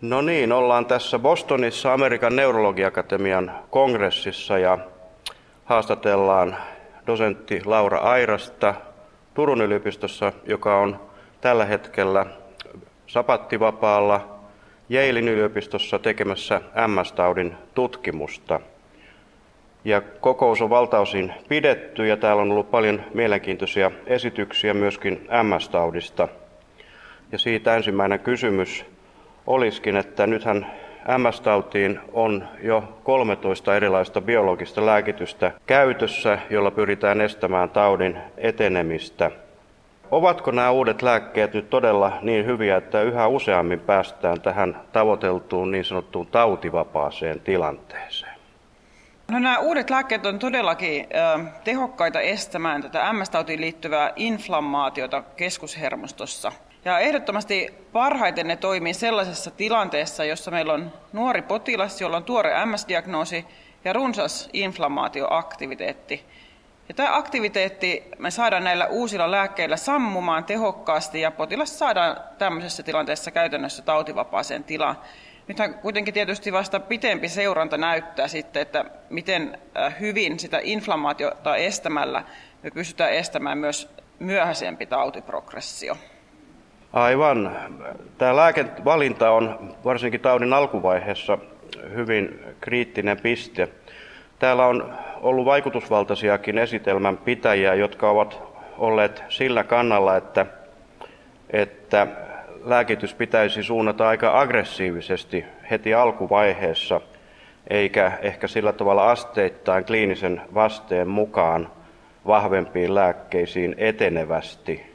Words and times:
No 0.00 0.22
niin, 0.22 0.52
ollaan 0.52 0.86
tässä 0.86 1.18
Bostonissa 1.18 1.92
Amerikan 1.92 2.36
neurologiakatemian 2.36 3.52
kongressissa 3.70 4.58
ja 4.58 4.78
haastatellaan 5.64 6.56
dosentti 7.06 7.62
Laura 7.64 7.98
Airasta 7.98 8.74
Turun 9.34 9.60
yliopistossa, 9.60 10.32
joka 10.46 10.78
on 10.78 11.00
tällä 11.40 11.64
hetkellä 11.64 12.26
sapattivapaalla 13.06 14.40
Jeilin 14.88 15.28
yliopistossa 15.28 15.98
tekemässä 15.98 16.60
MS-taudin 16.86 17.54
tutkimusta. 17.74 18.60
Ja 19.84 20.00
kokous 20.00 20.62
on 20.62 20.70
valtaosin 20.70 21.34
pidetty 21.48 22.06
ja 22.06 22.16
täällä 22.16 22.42
on 22.42 22.52
ollut 22.52 22.70
paljon 22.70 23.02
mielenkiintoisia 23.14 23.90
esityksiä 24.06 24.74
myöskin 24.74 25.28
MS-taudista. 25.42 26.28
Ja 27.32 27.38
siitä 27.38 27.76
ensimmäinen 27.76 28.20
kysymys 28.20 28.84
olisikin, 29.54 29.96
että 29.96 30.26
nythän 30.26 30.66
MS-tautiin 31.18 32.00
on 32.12 32.48
jo 32.62 33.00
13 33.04 33.76
erilaista 33.76 34.20
biologista 34.20 34.86
lääkitystä 34.86 35.52
käytössä, 35.66 36.38
jolla 36.50 36.70
pyritään 36.70 37.20
estämään 37.20 37.70
taudin 37.70 38.18
etenemistä. 38.36 39.30
Ovatko 40.10 40.50
nämä 40.50 40.70
uudet 40.70 41.02
lääkkeet 41.02 41.54
nyt 41.54 41.70
todella 41.70 42.12
niin 42.22 42.46
hyviä, 42.46 42.76
että 42.76 43.02
yhä 43.02 43.26
useammin 43.26 43.80
päästään 43.80 44.40
tähän 44.40 44.80
tavoiteltuun 44.92 45.70
niin 45.70 45.84
sanottuun 45.84 46.26
tautivapaaseen 46.26 47.40
tilanteeseen? 47.40 48.32
No, 49.30 49.38
nämä 49.38 49.58
uudet 49.58 49.90
lääkkeet 49.90 50.26
on 50.26 50.38
todellakin 50.38 51.06
tehokkaita 51.64 52.20
estämään 52.20 52.82
tätä 52.82 53.12
MS-tautiin 53.12 53.60
liittyvää 53.60 54.12
inflammaatiota 54.16 55.22
keskushermostossa. 55.36 56.52
Ja 56.84 56.98
ehdottomasti 56.98 57.74
parhaiten 57.92 58.48
ne 58.48 58.56
toimii 58.56 58.94
sellaisessa 58.94 59.50
tilanteessa, 59.50 60.24
jossa 60.24 60.50
meillä 60.50 60.72
on 60.72 60.92
nuori 61.12 61.42
potilas, 61.42 62.00
jolla 62.00 62.16
on 62.16 62.24
tuore 62.24 62.66
MS-diagnoosi 62.66 63.46
ja 63.84 63.92
runsas 63.92 64.50
inflammaatioaktiviteetti. 64.52 66.24
Ja 66.88 66.94
tämä 66.94 67.16
aktiviteetti 67.16 68.02
me 68.18 68.30
saadaan 68.30 68.64
näillä 68.64 68.86
uusilla 68.86 69.30
lääkkeillä 69.30 69.76
sammumaan 69.76 70.44
tehokkaasti 70.44 71.20
ja 71.20 71.30
potilas 71.30 71.78
saadaan 71.78 72.16
tämmöisessä 72.38 72.82
tilanteessa 72.82 73.30
käytännössä 73.30 73.82
tautivapaaseen 73.82 74.64
tilaan. 74.64 74.98
Nythän 75.48 75.74
kuitenkin 75.74 76.14
tietysti 76.14 76.52
vasta 76.52 76.80
pitempi 76.80 77.28
seuranta 77.28 77.76
näyttää 77.76 78.28
sitten, 78.28 78.62
että 78.62 78.84
miten 79.10 79.58
hyvin 80.00 80.38
sitä 80.38 80.60
inflammaatiota 80.62 81.56
estämällä 81.56 82.24
me 82.62 82.70
pystytään 82.70 83.12
estämään 83.12 83.58
myös 83.58 83.88
myöhäisempi 84.18 84.86
tautiprogressio. 84.86 85.96
Aivan. 86.92 87.56
Tämä 88.18 88.36
lääkevalinta 88.36 89.30
on 89.30 89.74
varsinkin 89.84 90.20
taudin 90.20 90.52
alkuvaiheessa 90.52 91.38
hyvin 91.94 92.40
kriittinen 92.60 93.20
piste. 93.20 93.68
Täällä 94.38 94.66
on 94.66 94.94
ollut 95.20 95.44
vaikutusvaltaisiakin 95.44 96.58
esitelmän 96.58 97.16
pitäjiä, 97.16 97.74
jotka 97.74 98.10
ovat 98.10 98.42
olleet 98.78 99.24
sillä 99.28 99.64
kannalla, 99.64 100.16
että, 100.16 100.46
että 101.50 102.06
lääkitys 102.64 103.14
pitäisi 103.14 103.62
suunnata 103.62 104.08
aika 104.08 104.40
aggressiivisesti 104.40 105.44
heti 105.70 105.94
alkuvaiheessa, 105.94 107.00
eikä 107.70 108.12
ehkä 108.22 108.46
sillä 108.48 108.72
tavalla 108.72 109.10
asteittain 109.10 109.84
kliinisen 109.84 110.40
vasteen 110.54 111.08
mukaan 111.08 111.70
vahvempiin 112.26 112.94
lääkkeisiin 112.94 113.74
etenevästi. 113.78 114.89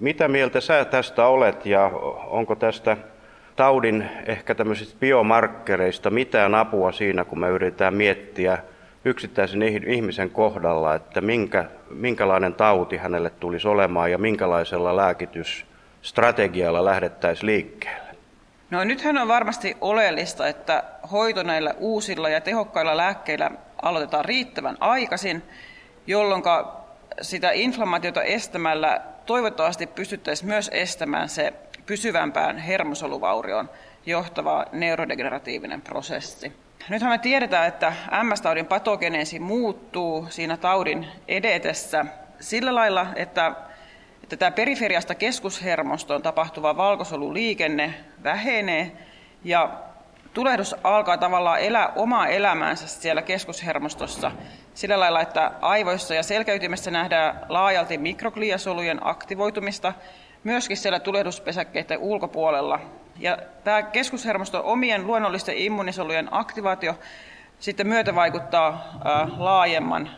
Mitä 0.00 0.28
mieltä 0.28 0.60
sä 0.60 0.84
tästä 0.84 1.26
olet 1.26 1.66
ja 1.66 1.90
onko 2.26 2.54
tästä 2.54 2.96
taudin 3.56 4.08
ehkä 4.26 4.54
tämmöisistä 4.54 4.96
biomarkkereista 5.00 6.10
mitään 6.10 6.54
apua 6.54 6.92
siinä, 6.92 7.24
kun 7.24 7.40
me 7.40 7.48
yritetään 7.48 7.94
miettiä 7.94 8.58
yksittäisen 9.04 9.62
ihmisen 9.62 10.30
kohdalla, 10.30 10.94
että 10.94 11.20
minkä, 11.20 11.64
minkälainen 11.90 12.54
tauti 12.54 12.96
hänelle 12.96 13.30
tulisi 13.30 13.68
olemaan 13.68 14.10
ja 14.10 14.18
minkälaisella 14.18 14.96
lääkitysstrategialla 14.96 16.84
lähdettäisiin 16.84 17.46
liikkeelle? 17.46 18.02
No 18.70 18.84
nythän 18.84 19.18
on 19.18 19.28
varmasti 19.28 19.76
oleellista, 19.80 20.48
että 20.48 20.84
hoito 21.12 21.42
näillä 21.42 21.74
uusilla 21.78 22.28
ja 22.28 22.40
tehokkailla 22.40 22.96
lääkkeillä 22.96 23.50
aloitetaan 23.82 24.24
riittävän 24.24 24.76
aikaisin, 24.80 25.42
jolloin 26.06 26.42
sitä 27.20 27.50
inflammaatiota 27.50 28.22
estämällä 28.22 29.00
toivottavasti 29.26 29.86
pystyttäisiin 29.86 30.48
myös 30.48 30.70
estämään 30.72 31.28
se 31.28 31.52
pysyvämpään 31.86 32.58
hermosoluvaurioon 32.58 33.70
johtava 34.06 34.66
neurodegeneratiivinen 34.72 35.82
prosessi. 35.82 36.52
Nythän 36.88 37.10
me 37.10 37.18
tiedetään, 37.18 37.68
että 37.68 37.92
MS-taudin 38.22 38.66
patogeneesi 38.66 39.38
muuttuu 39.38 40.26
siinä 40.30 40.56
taudin 40.56 41.06
edetessä 41.28 42.04
sillä 42.40 42.74
lailla, 42.74 43.06
että, 43.16 43.52
että 44.22 44.36
tämä 44.36 44.50
periferiasta 44.50 45.14
keskushermostoon 45.14 46.22
tapahtuva 46.22 46.76
valkosoluliikenne 46.76 47.94
vähenee 48.22 48.92
ja 49.44 49.70
tulehdus 50.34 50.76
alkaa 50.84 51.16
tavallaan 51.16 51.60
elää 51.60 51.92
omaa 51.96 52.28
elämäänsä 52.28 52.86
siellä 52.86 53.22
keskushermostossa 53.22 54.30
sillä 54.74 55.00
lailla, 55.00 55.20
että 55.20 55.50
aivoissa 55.60 56.14
ja 56.14 56.22
selkäytimessä 56.22 56.90
nähdään 56.90 57.40
laajalti 57.48 57.98
mikrogliasolujen 57.98 59.06
aktivoitumista, 59.06 59.92
myöskin 60.44 60.76
siellä 60.76 61.00
tulehduspesäkkeiden 61.00 61.98
ulkopuolella. 61.98 62.80
Ja 63.18 63.38
tämä 63.64 63.82
keskushermoston 63.82 64.64
omien 64.64 65.06
luonnollisten 65.06 65.58
immunisolujen 65.58 66.28
aktivaatio 66.30 66.94
sitten 67.58 67.86
myötä 67.86 68.14
vaikuttaa 68.14 68.98
laajemman 69.38 70.10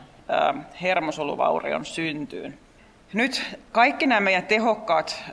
hermosoluvaurion 0.82 1.84
syntyyn. 1.84 2.58
Nyt 3.12 3.58
kaikki 3.72 4.06
nämä 4.06 4.20
meidän 4.20 4.46
tehokkaat 4.46 5.24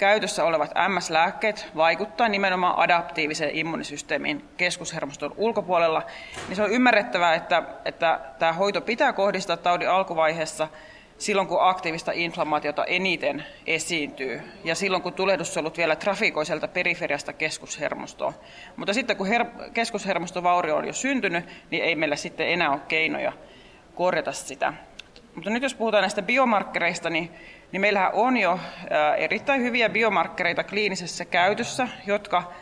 käytössä 0.00 0.44
olevat 0.44 0.70
MS-lääkkeet 0.88 1.68
vaikuttaa 1.76 2.28
nimenomaan 2.28 2.78
adaptiiviseen 2.78 3.56
immunisysteemiin 3.56 4.44
keskushermoston 4.56 5.34
ulkopuolella, 5.36 6.02
niin 6.48 6.56
se 6.56 6.62
on 6.62 6.70
ymmärrettävää, 6.70 7.34
että, 7.34 7.62
että 7.84 8.20
tämä 8.38 8.52
hoito 8.52 8.80
pitää 8.80 9.12
kohdistaa 9.12 9.56
taudin 9.56 9.90
alkuvaiheessa 9.90 10.68
silloin, 11.18 11.48
kun 11.48 11.58
aktiivista 11.60 12.12
inflammaatiota 12.14 12.84
eniten 12.84 13.44
esiintyy 13.66 14.40
ja 14.64 14.74
silloin, 14.74 15.02
kun 15.02 15.12
tulehdussolut 15.12 15.76
vielä 15.76 15.96
trafikoi 15.96 16.46
sieltä 16.46 16.68
periferiasta 16.68 17.32
keskushermostoon. 17.32 18.34
Mutta 18.76 18.94
sitten, 18.94 19.16
kun 19.16 19.26
her- 19.26 19.70
keskushermostovaurio 19.74 20.76
on 20.76 20.86
jo 20.86 20.92
syntynyt, 20.92 21.44
niin 21.70 21.84
ei 21.84 21.96
meillä 21.96 22.16
sitten 22.16 22.48
enää 22.48 22.70
ole 22.70 22.80
keinoja 22.88 23.32
korjata 23.94 24.32
sitä. 24.32 24.72
Mutta 25.34 25.50
nyt 25.50 25.62
jos 25.62 25.74
puhutaan 25.74 26.02
näistä 26.02 26.22
biomarkkereista, 26.22 27.10
niin 27.10 27.30
niin 27.72 27.80
meillähän 27.80 28.10
on 28.12 28.36
jo 28.36 28.58
erittäin 29.16 29.62
hyviä 29.62 29.88
biomarkkereita 29.88 30.64
kliinisessä 30.64 31.24
käytössä, 31.24 31.88
jotka 32.06 32.52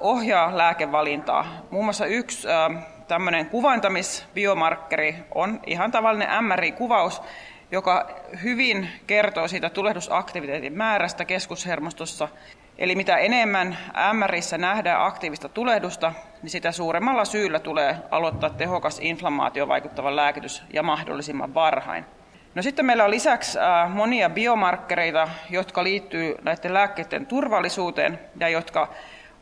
ohjaa 0.00 0.58
lääkevalintaa. 0.58 1.46
Muun 1.70 1.84
muassa 1.84 2.06
yksi 2.06 2.48
tämmöinen 3.08 3.46
kuvantamisbiomarkkeri 3.46 5.16
on 5.34 5.60
ihan 5.66 5.90
tavallinen 5.90 6.44
MRI-kuvaus, 6.44 7.22
joka 7.70 8.10
hyvin 8.42 8.88
kertoo 9.06 9.48
siitä 9.48 9.70
tulehdusaktiviteetin 9.70 10.72
määrästä 10.72 11.24
keskushermostossa. 11.24 12.28
Eli 12.78 12.94
mitä 12.94 13.16
enemmän 13.16 13.78
MRissä 14.12 14.58
nähdään 14.58 15.06
aktiivista 15.06 15.48
tulehdusta, 15.48 16.12
niin 16.42 16.50
sitä 16.50 16.72
suuremmalla 16.72 17.24
syyllä 17.24 17.58
tulee 17.58 17.96
aloittaa 18.10 18.50
tehokas 18.50 18.98
inflammaatio 19.02 19.68
vaikuttava 19.68 20.16
lääkitys 20.16 20.62
ja 20.72 20.82
mahdollisimman 20.82 21.54
varhain. 21.54 22.04
No 22.54 22.62
sitten 22.62 22.86
meillä 22.86 23.04
on 23.04 23.10
lisäksi 23.10 23.58
äh, 23.58 23.90
monia 23.94 24.30
biomarkkereita, 24.30 25.28
jotka 25.50 25.84
liittyy 25.84 26.34
näiden 26.42 26.74
lääkkeiden 26.74 27.26
turvallisuuteen 27.26 28.18
ja 28.40 28.48
jotka 28.48 28.88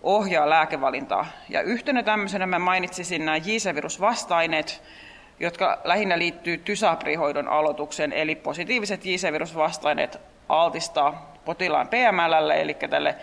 ohjaa 0.02 0.50
lääkevalintaa. 0.50 1.26
Ja 1.48 1.62
yhtenä 1.62 2.02
tämmöisenä 2.02 2.46
mä 2.46 2.58
mainitsisin 2.58 3.24
nämä 3.24 3.36
JC-virusvastaineet, 3.36 4.82
jotka 5.40 5.80
lähinnä 5.84 6.18
liittyy 6.18 6.58
tysaprihoidon 6.58 7.48
aloitukseen, 7.48 8.12
eli 8.12 8.34
positiiviset 8.34 9.04
JC-virusvastaineet 9.04 10.20
altistaa 10.48 11.34
potilaan 11.44 11.88
PMLlle, 11.88 12.60
eli 12.60 12.74
tälle 12.74 13.14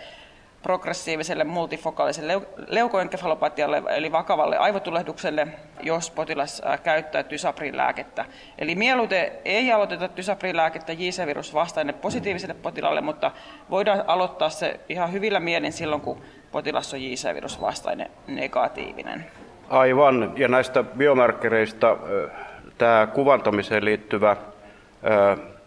progressiiviselle 0.64 1.44
multifokaaliselle 1.44 2.40
leukoenkefalopatialle 2.66 3.82
eli 3.88 4.12
vakavalle 4.12 4.56
aivotulehdukselle, 4.56 5.48
jos 5.82 6.10
potilas 6.10 6.62
käyttää 6.82 7.22
tysaprin 7.22 7.76
lääkettä. 7.76 8.24
Eli 8.58 8.74
mieluiten 8.74 9.32
ei 9.44 9.72
aloiteta 9.72 10.08
tysaprin 10.08 10.56
lääkettä 10.56 10.92
JC-virus 10.92 11.54
vastainen 11.54 11.94
positiiviselle 11.94 12.54
potilaalle, 12.54 13.00
mutta 13.00 13.30
voidaan 13.70 14.04
aloittaa 14.06 14.50
se 14.50 14.80
ihan 14.88 15.12
hyvillä 15.12 15.40
mielin 15.40 15.72
silloin, 15.72 16.00
kun 16.00 16.22
potilas 16.52 16.94
on 16.94 17.02
JC-virus 17.02 17.60
vastainen 17.60 18.10
negatiivinen. 18.26 19.26
Aivan, 19.70 20.32
ja 20.36 20.48
näistä 20.48 20.82
biomarkkereista 20.82 21.96
tämä 22.78 23.06
kuvantamiseen 23.06 23.84
liittyvä 23.84 24.36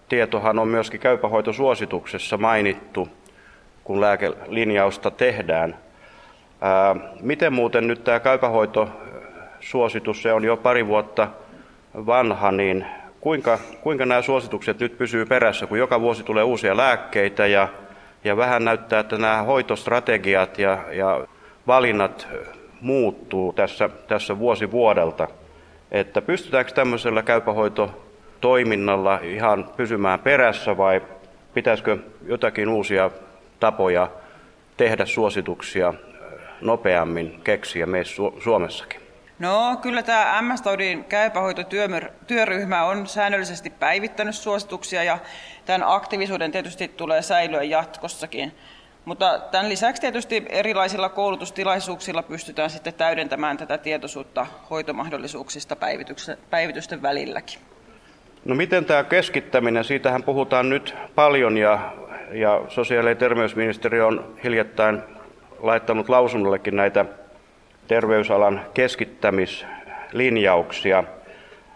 tietohan 0.09 0.59
on 0.59 0.67
myöskin 0.67 0.99
käypähoitosuosituksessa 0.99 2.37
mainittu 2.37 3.09
kun 3.87 4.01
lääkelinjausta 4.01 5.11
tehdään. 5.11 5.77
Ää, 6.61 6.95
miten 7.21 7.53
muuten 7.53 7.87
nyt 7.87 8.03
tämä 8.03 8.19
käypähoitosuositus, 8.19 10.21
se 10.21 10.33
on 10.33 10.43
jo 10.43 10.57
pari 10.57 10.87
vuotta 10.87 11.27
vanha, 11.95 12.51
niin 12.51 12.85
kuinka, 13.21 13.59
kuinka 13.81 14.05
nämä 14.05 14.21
suositukset 14.21 14.79
nyt 14.79 14.97
pysyy 14.97 15.25
perässä, 15.25 15.67
kun 15.67 15.79
joka 15.79 16.01
vuosi 16.01 16.23
tulee 16.23 16.43
uusia 16.43 16.77
lääkkeitä 16.77 17.47
ja, 17.47 17.67
ja 18.23 18.37
vähän 18.37 18.65
näyttää, 18.65 18.99
että 18.99 19.17
nämä 19.17 19.43
hoitostrategiat 19.43 20.59
ja, 20.59 20.77
ja 20.91 21.27
valinnat 21.67 22.27
muuttuu 22.81 23.53
tässä, 23.53 23.89
tässä 24.07 24.39
vuosi 24.39 24.71
vuodelta. 24.71 25.27
Että 25.91 26.21
pystytäänkö 26.21 26.71
tämmöisellä 26.71 27.23
käypähoitotoiminnalla 27.23 29.19
ihan 29.23 29.69
pysymään 29.77 30.19
perässä 30.19 30.77
vai 30.77 31.01
pitäisikö 31.53 31.97
jotakin 32.25 32.69
uusia 32.69 33.11
tapoja 33.59 34.11
tehdä 34.77 35.05
suosituksia 35.05 35.93
nopeammin 36.61 37.41
keksiä 37.43 37.85
meissä 37.85 38.15
Suomessakin? 38.43 39.01
No 39.39 39.77
kyllä 39.81 40.03
tämä 40.03 40.41
MS-taudin 40.41 41.03
käypähoitotyöryhmä 41.03 42.83
on 42.83 43.07
säännöllisesti 43.07 43.69
päivittänyt 43.69 44.35
suosituksia 44.35 45.03
ja 45.03 45.17
tämän 45.65 45.83
aktiivisuuden 45.85 46.51
tietysti 46.51 46.87
tulee 46.87 47.21
säilyä 47.21 47.63
jatkossakin. 47.63 48.51
Mutta 49.05 49.39
tämän 49.39 49.69
lisäksi 49.69 50.01
tietysti 50.01 50.45
erilaisilla 50.49 51.09
koulutustilaisuuksilla 51.09 52.23
pystytään 52.23 52.69
sitten 52.69 52.93
täydentämään 52.93 53.57
tätä 53.57 53.77
tietoisuutta 53.77 54.47
hoitomahdollisuuksista 54.69 55.75
päivitysten 56.49 57.01
välilläkin. 57.01 57.59
No 58.45 58.55
miten 58.55 58.85
tämä 58.85 59.03
keskittäminen, 59.03 59.83
siitähän 59.83 60.23
puhutaan 60.23 60.69
nyt 60.69 60.95
paljon 61.15 61.57
ja, 61.57 61.93
ja 62.31 62.61
sosiaali- 62.67 63.09
ja 63.09 63.15
terveysministeriö 63.15 64.07
on 64.07 64.33
hiljattain 64.43 65.01
laittanut 65.59 66.09
lausunnollekin 66.09 66.75
näitä 66.75 67.05
terveysalan 67.87 68.61
keskittämislinjauksia. 68.73 71.03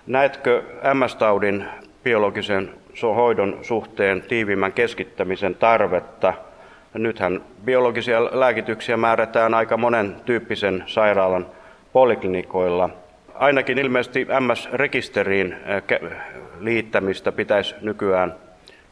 Näetkö 0.08 0.64
MS-taudin 0.94 1.66
biologisen 2.04 2.70
hoidon 3.16 3.60
suhteen 3.62 4.22
tiivimmän 4.22 4.74
keskittämisen 4.74 5.56
tarvetta? 5.56 6.34
Nythän 6.94 7.42
biologisia 7.66 8.40
lääkityksiä 8.40 8.98
määrätään 8.98 9.54
aika 9.54 9.78
monen 9.78 10.16
tyyppisen 10.26 10.84
sairaalan 10.86 11.48
poliklinikoilla. 11.94 12.90
Ainakin 13.36 13.78
ilmeisesti 13.78 14.28
MS-rekisteriin 14.40 15.56
liittämistä 16.60 17.32
pitäisi 17.32 17.76
nykyään 17.82 18.36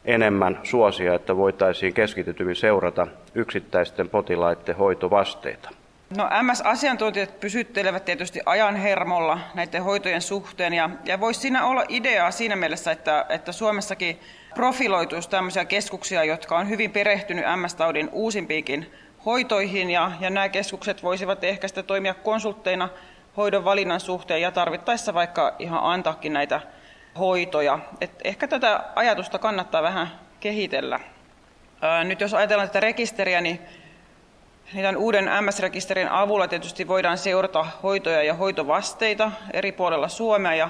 enemmän 0.10 0.60
suosia, 0.64 1.14
että 1.14 1.38
voitaisiin 1.38 1.94
keskitytymmin 1.94 2.56
seurata 2.56 3.08
yksittäisten 3.36 4.10
potilaiden 4.10 4.76
hoitovasteita. 4.76 5.70
No 6.18 6.30
MS-asiantuntijat 6.42 7.40
pysyttelevät 7.40 8.06
tietysti 8.06 8.40
ajan 8.46 8.76
hermolla 8.76 9.40
näiden 9.54 9.84
hoitojen 9.84 10.22
suhteen 10.22 10.74
ja, 10.74 10.90
ja 11.06 11.20
voisi 11.20 11.40
siinä 11.40 11.66
olla 11.66 11.84
ideaa 11.90 12.32
siinä 12.32 12.56
mielessä, 12.56 12.92
että, 12.92 13.26
että 13.30 13.52
Suomessakin 13.52 14.20
profiloituisi 14.56 15.30
tämmöisiä 15.30 15.66
keskuksia, 15.66 16.24
jotka 16.24 16.58
on 16.58 16.70
hyvin 16.70 16.92
perehtynyt 16.92 17.46
MS-taudin 17.56 18.10
uusimpiinkin 18.12 18.92
hoitoihin 19.26 19.90
ja, 19.90 20.12
ja 20.20 20.30
nämä 20.30 20.50
keskukset 20.50 21.04
voisivat 21.04 21.44
ehkä 21.44 21.68
sitten 21.68 21.86
toimia 21.86 22.14
konsultteina 22.14 22.90
hoidon 23.38 23.66
valinnan 23.66 24.00
suhteen 24.00 24.42
ja 24.42 24.52
tarvittaessa 24.52 25.14
vaikka 25.14 25.56
ihan 25.60 25.84
antaakin 25.84 26.34
näitä 26.34 26.62
hoitoja. 27.18 27.80
Et 28.02 28.12
ehkä 28.24 28.48
tätä 28.48 28.84
ajatusta 28.96 29.40
kannattaa 29.40 29.84
vähän 29.84 30.20
kehitellä. 30.40 31.00
Ää, 31.82 32.04
nyt 32.04 32.22
jos 32.22 32.34
ajatellaan 32.34 32.70
tätä 32.70 32.80
rekisteriä, 32.80 33.42
niin 33.42 33.60
tämän 34.76 34.98
uuden 34.98 35.26
MS-rekisterin 35.26 36.12
avulla 36.12 36.48
tietysti 36.48 36.88
voidaan 36.88 37.18
seurata 37.18 37.66
hoitoja 37.84 38.24
ja 38.24 38.34
hoitovasteita 38.34 39.32
eri 39.54 39.72
puolella 39.72 40.08
Suomea 40.08 40.56
ja 40.56 40.70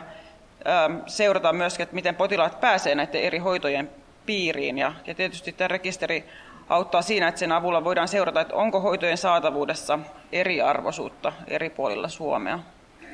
seurata 1.08 1.54
myöskin, 1.54 1.84
että 1.84 1.96
miten 1.96 2.16
potilaat 2.16 2.60
pääsee 2.60 2.96
näiden 2.96 3.22
eri 3.22 3.38
hoitojen 3.38 3.90
piiriin. 4.26 4.78
Ja, 4.78 4.94
ja 5.08 5.16
tietysti 5.16 5.52
tämä 5.52 5.68
rekisteri 5.68 6.26
auttaa 6.70 7.02
siinä, 7.02 7.28
että 7.28 7.40
sen 7.40 7.52
avulla 7.52 7.84
voidaan 7.84 8.08
seurata, 8.08 8.42
että 8.42 8.56
onko 8.56 8.80
hoitojen 8.80 9.18
saatavuudessa 9.18 10.00
eriarvoisuutta 10.32 11.34
eri 11.48 11.70
puolilla 11.70 12.08
Suomea. 12.08 12.60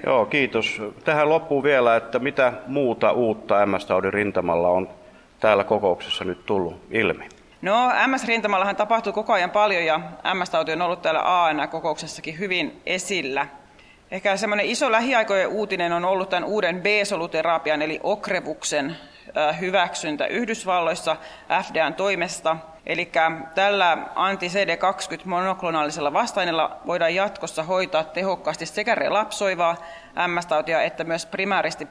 Joo, 0.05 0.25
kiitos. 0.25 0.81
Tähän 1.03 1.29
loppuu 1.29 1.63
vielä, 1.63 1.95
että 1.95 2.19
mitä 2.19 2.53
muuta 2.67 3.11
uutta 3.11 3.65
MS-taudin 3.65 4.13
rintamalla 4.13 4.69
on 4.69 4.89
täällä 5.39 5.63
kokouksessa 5.63 6.23
nyt 6.23 6.45
tullut 6.45 6.81
ilmi? 6.91 7.29
No, 7.61 7.89
MS-rintamallahan 8.07 8.75
tapahtuu 8.75 9.13
koko 9.13 9.33
ajan 9.33 9.51
paljon 9.51 9.85
ja 9.85 10.01
MS-tauti 10.33 10.71
on 10.71 10.81
ollut 10.81 11.01
täällä 11.01 11.45
ANA-kokouksessakin 11.45 12.39
hyvin 12.39 12.81
esillä. 12.85 13.47
Ehkä 14.11 14.37
semmoinen 14.37 14.65
iso 14.65 14.91
lähiaikojen 14.91 15.47
uutinen 15.47 15.93
on 15.93 16.05
ollut 16.05 16.29
tämän 16.29 16.43
uuden 16.43 16.81
B-soluterapian 16.81 17.81
eli 17.81 17.99
Okrevuksen 18.03 18.95
hyväksyntä 19.59 20.25
Yhdysvalloissa 20.25 21.15
FDAn 21.63 21.93
toimesta. 21.93 22.57
Eli 22.85 23.11
tällä 23.55 23.97
anti-CD20 24.15 25.21
monoklonaalisella 25.25 26.13
vastaineella 26.13 26.77
voidaan 26.85 27.15
jatkossa 27.15 27.63
hoitaa 27.63 28.03
tehokkaasti 28.03 28.65
sekä 28.65 28.95
relapsoivaa 28.95 29.77
MS-tautia 30.27 30.81
että 30.81 31.03
myös 31.03 31.25
primääristi 31.25 31.87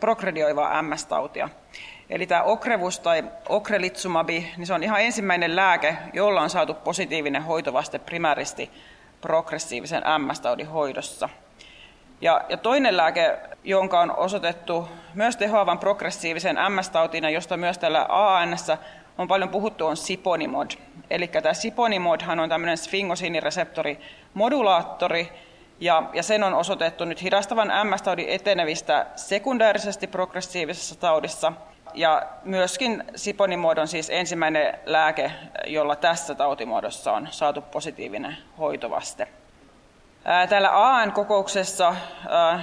progredioivaa 0.00 0.82
MS-tautia. 0.82 1.48
Eli 2.10 2.26
tämä 2.26 2.42
okrevus 2.42 3.00
tai 3.00 3.24
okrelitsumabi, 3.48 4.52
niin 4.56 4.66
se 4.66 4.74
on 4.74 4.82
ihan 4.82 5.00
ensimmäinen 5.00 5.56
lääke, 5.56 5.96
jolla 6.12 6.42
on 6.42 6.50
saatu 6.50 6.74
positiivinen 6.74 7.42
hoitovaste 7.42 7.98
primääristi 7.98 8.70
progressiivisen 9.20 10.02
MS-taudin 10.18 10.66
hoidossa. 10.66 11.28
Ja, 12.22 12.40
ja 12.48 12.56
toinen 12.56 12.96
lääke, 12.96 13.38
jonka 13.64 14.00
on 14.00 14.16
osoitettu 14.16 14.88
myös 15.14 15.36
tehoavan 15.36 15.78
progressiivisen 15.78 16.56
MS-tautina, 16.68 17.30
josta 17.30 17.56
myös 17.56 17.78
täällä 17.78 18.06
AANS 18.08 18.72
on 19.18 19.28
paljon 19.28 19.48
puhuttu, 19.48 19.86
on 19.86 19.96
siponimod. 19.96 20.70
Eli 21.10 21.28
tämä 21.28 21.54
siponimodhan 21.54 22.40
on 22.40 22.48
tämmöinen 22.48 22.78
sfingosiinireseptorimodulaattori, 22.78 25.32
ja, 25.80 26.02
ja 26.12 26.22
sen 26.22 26.44
on 26.44 26.54
osoitettu 26.54 27.04
nyt 27.04 27.22
hidastavan 27.22 27.72
MS-taudin 27.88 28.28
etenevistä 28.28 29.06
sekundäärisesti 29.16 30.06
progressiivisessa 30.06 31.00
taudissa– 31.00 31.52
ja 31.94 32.22
myöskin 32.44 33.04
Siponimod 33.16 33.78
on 33.78 33.88
siis 33.88 34.10
ensimmäinen 34.10 34.78
lääke, 34.86 35.32
jolla 35.66 35.96
tässä 35.96 36.34
tautimuodossa 36.34 37.12
on 37.12 37.28
saatu 37.30 37.60
positiivinen 37.60 38.36
hoitovaste. 38.58 39.28
Täällä 40.48 40.96
AN-kokouksessa 40.98 41.94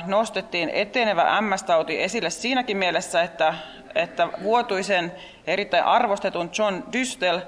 nostettiin 0.05 0.69
etenevä 0.69 1.41
MS-tauti 1.41 2.01
esille 2.03 2.29
siinäkin 2.29 2.77
mielessä, 2.77 3.21
että, 3.21 3.53
että 3.95 4.27
vuotuisen 4.43 5.11
erittäin 5.47 5.83
arvostetun 5.83 6.49
John 6.57 6.83
Dystel 6.93 7.41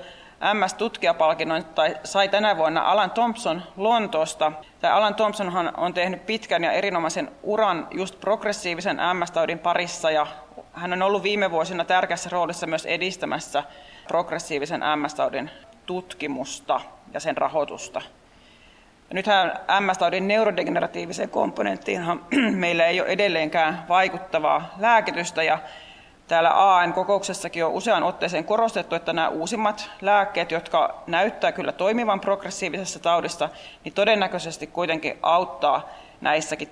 MS-tutkijapalkinnon 0.53 1.65
sai 2.03 2.29
tänä 2.29 2.57
vuonna 2.57 2.81
Alan 2.81 3.11
Thompson 3.11 3.61
Lontoosta. 3.77 4.51
Tämä 4.79 4.93
Alan 4.95 5.15
Thompsonhan 5.15 5.73
on 5.77 5.93
tehnyt 5.93 6.25
pitkän 6.25 6.63
ja 6.63 6.71
erinomaisen 6.71 7.31
uran 7.43 7.87
just 7.91 8.19
progressiivisen 8.19 8.97
MS-taudin 9.13 9.59
parissa 9.59 10.11
ja 10.11 10.27
hän 10.73 10.93
on 10.93 11.01
ollut 11.01 11.23
viime 11.23 11.51
vuosina 11.51 11.85
tärkeässä 11.85 12.29
roolissa 12.31 12.67
myös 12.67 12.85
edistämässä 12.85 13.63
progressiivisen 14.07 14.81
MS-taudin 14.95 15.51
tutkimusta 15.85 16.81
ja 17.13 17.19
sen 17.19 17.37
rahoitusta. 17.37 18.01
Nythän 19.13 19.59
MS-taudin 19.79 20.27
neurodegeneratiiviseen 20.27 21.29
komponenttiinhan 21.29 22.21
meillä 22.51 22.85
ei 22.85 23.01
ole 23.01 23.09
edelleenkään 23.09 23.83
vaikuttavaa 23.89 24.73
lääkitystä 24.79 25.43
ja 25.43 25.59
täällä 26.27 26.77
AN-kokouksessakin 26.77 27.65
on 27.65 27.71
usean 27.71 28.03
otteeseen 28.03 28.45
korostettu, 28.45 28.95
että 28.95 29.13
nämä 29.13 29.29
uusimmat 29.29 29.89
lääkkeet, 30.01 30.51
jotka 30.51 31.03
näyttää 31.07 31.51
kyllä 31.51 31.71
toimivan 31.71 32.19
progressiivisessa 32.19 32.99
taudissa, 32.99 33.49
niin 33.83 33.93
todennäköisesti 33.93 34.67
kuitenkin 34.67 35.17
auttaa 35.21 35.89
näissäkin 36.21 36.69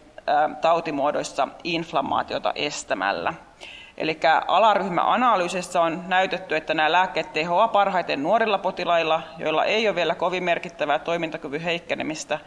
tautimuodoissa 0.61 1.47
inflammaatiota 1.63 2.53
estämällä. 2.55 3.33
Eli 3.99 4.19
alaryhmäanalyysissä 4.47 5.81
on 5.81 6.03
näytetty, 6.07 6.55
että 6.55 6.73
nämä 6.73 6.91
lääkkeet 6.91 7.33
tehoaa 7.33 7.67
parhaiten 7.67 8.23
nuorilla 8.23 8.57
potilailla, 8.57 9.21
joilla 9.37 9.65
ei 9.65 9.87
ole 9.87 9.95
vielä 9.95 10.15
kovin 10.15 10.43
merkittävää 10.43 10.99
toimintakyvyn 10.99 11.61
heikkenemistä 11.61 12.39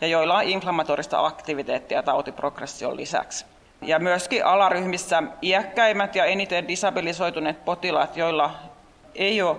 ja 0.00 0.06
joilla 0.06 0.36
on 0.36 0.42
inflammatorista 0.42 1.26
aktiviteettia 1.26 2.02
tautiprogression 2.02 2.96
lisäksi. 2.96 3.46
Ja 3.82 3.98
myöskin 3.98 4.46
alaryhmissä 4.46 5.22
iäkkäimmät 5.42 6.14
ja 6.14 6.24
eniten 6.24 6.68
disabilisoituneet 6.68 7.64
potilaat, 7.64 8.16
joilla 8.16 8.50
ei 9.14 9.42
ole 9.42 9.56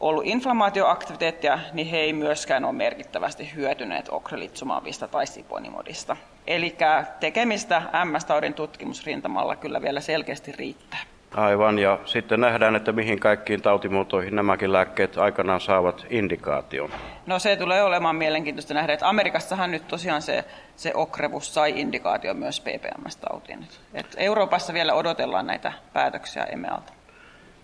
ollut 0.00 0.26
inflammaatioaktiviteettia, 0.26 1.58
niin 1.72 1.86
he 1.86 1.98
ei 1.98 2.12
myöskään 2.12 2.64
ole 2.64 2.72
merkittävästi 2.72 3.54
hyötyneet 3.54 4.08
okrelitsumaavista 4.10 5.08
tai 5.08 5.26
siponimodista. 5.26 6.16
Eli 6.46 6.76
tekemistä 7.20 7.82
MS-taudin 8.04 8.54
tutkimusrintamalla 8.54 9.56
kyllä 9.56 9.82
vielä 9.82 10.00
selkeästi 10.00 10.52
riittää. 10.52 11.00
Aivan, 11.34 11.78
ja 11.78 11.98
sitten 12.04 12.40
nähdään, 12.40 12.76
että 12.76 12.92
mihin 12.92 13.20
kaikkiin 13.20 13.62
tautimuotoihin 13.62 14.36
nämäkin 14.36 14.72
lääkkeet 14.72 15.18
aikanaan 15.18 15.60
saavat 15.60 16.06
indikaation. 16.10 16.90
No 17.26 17.38
se 17.38 17.56
tulee 17.56 17.82
olemaan 17.82 18.16
mielenkiintoista 18.16 18.74
nähdä, 18.74 18.92
että 18.92 19.08
Amerikassahan 19.08 19.70
nyt 19.70 19.88
tosiaan 19.88 20.22
se, 20.22 20.44
se 20.76 20.92
okrevus 20.94 21.54
sai 21.54 21.80
indikaatio 21.80 22.34
myös 22.34 22.60
PPMS-tautiin. 22.60 23.66
Et 23.94 24.14
Euroopassa 24.16 24.74
vielä 24.74 24.94
odotellaan 24.94 25.46
näitä 25.46 25.72
päätöksiä 25.92 26.44
EMEALta. 26.44 26.92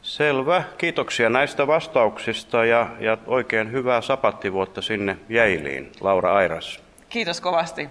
Selvä. 0.06 0.62
Kiitoksia 0.78 1.30
näistä 1.30 1.66
vastauksista 1.66 2.64
ja, 2.64 2.88
ja 3.00 3.18
oikein 3.26 3.72
hyvää 3.72 4.00
sapattivuotta 4.00 4.82
sinne 4.82 5.18
Jäiliin, 5.28 5.92
Laura 6.00 6.34
Airas. 6.34 6.80
Kiitos 7.08 7.40
kovasti. 7.40 7.88